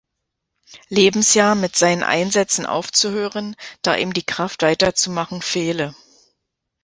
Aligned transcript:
Lebensjahr 0.89 1.53
mit 1.53 1.75
seinen 1.75 2.01
Einsätzen 2.01 2.65
aufzuhören, 2.65 3.55
da 3.83 3.93
ihm 3.93 4.13
die 4.13 4.23
Kraft 4.25 4.63
weiterzumachen 4.63 5.43
fehle. 5.43 5.93